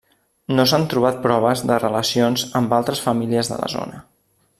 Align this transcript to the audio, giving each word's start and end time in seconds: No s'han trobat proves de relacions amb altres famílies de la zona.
No 0.59 0.63
s'han 0.69 0.85
trobat 0.93 1.19
proves 1.25 1.61
de 1.71 1.77
relacions 1.83 2.47
amb 2.61 2.73
altres 2.79 3.03
famílies 3.09 3.53
de 3.53 3.61
la 3.61 3.71
zona. 3.75 4.01